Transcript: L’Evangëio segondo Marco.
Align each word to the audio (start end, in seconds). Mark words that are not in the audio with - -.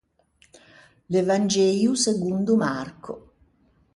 L’Evangëio 1.09 1.93
segondo 1.93 2.55
Marco. 2.55 3.33